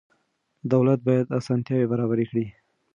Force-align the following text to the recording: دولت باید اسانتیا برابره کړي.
دولت 0.71 0.99
باید 1.07 1.27
اسانتیا 1.39 1.77
برابره 1.91 2.23
کړي. 2.29 2.45